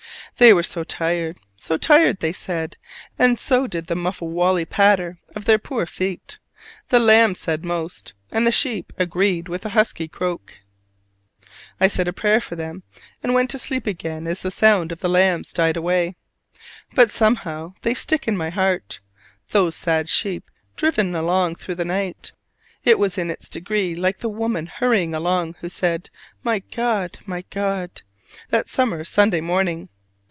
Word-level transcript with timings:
They 0.37 0.53
were 0.53 0.63
so 0.63 0.83
tired, 0.83 1.39
so 1.55 1.77
tired, 1.77 2.19
they 2.19 2.33
said: 2.33 2.75
and 3.19 3.37
so 3.37 3.67
did 3.67 3.85
the 3.85 3.95
muffawully 3.95 4.65
patter 4.65 5.19
of 5.35 5.45
their 5.45 5.59
poor 5.59 5.85
feet. 5.85 6.39
The 6.89 6.97
lambs 6.99 7.39
said 7.39 7.63
most; 7.63 8.15
and 8.31 8.47
the 8.47 8.51
sheep 8.51 8.91
agreed 8.97 9.47
with 9.47 9.67
a 9.67 9.75
husky 9.77 10.07
croak. 10.07 10.57
I 11.79 11.87
said 11.87 12.07
a 12.07 12.13
prayer 12.13 12.41
for 12.41 12.55
them, 12.55 12.81
and 13.21 13.35
went 13.35 13.51
to 13.51 13.59
sleep 13.59 13.85
again 13.85 14.25
as 14.25 14.39
the 14.41 14.49
sound 14.49 14.91
of 14.91 15.01
the 15.01 15.09
lambs 15.09 15.53
died 15.53 15.77
away; 15.77 16.15
but 16.95 17.11
somehow 17.11 17.75
they 17.83 17.93
stick 17.93 18.27
in 18.27 18.35
my 18.35 18.49
heart, 18.49 18.99
those 19.51 19.75
sad 19.75 20.09
sheep 20.09 20.49
driven 20.75 21.13
along 21.13 21.53
through 21.53 21.75
the 21.75 21.85
night. 21.85 22.31
It 22.83 22.97
was 22.97 23.19
in 23.19 23.29
its 23.29 23.47
degree 23.47 23.93
like 23.93 24.17
the 24.19 24.27
woman 24.29 24.65
hurrying 24.65 25.13
along, 25.13 25.53
who 25.59 25.69
said, 25.69 26.09
"My 26.41 26.59
God, 26.73 27.19
my 27.27 27.43
God!" 27.51 28.01
that 28.49 28.69
summer 28.69 29.03
Sunday 29.03 29.41
morning. 29.41 29.89